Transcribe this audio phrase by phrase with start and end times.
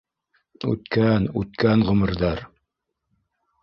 [0.71, 2.45] Үткән, үткән ғүмерҙәр!..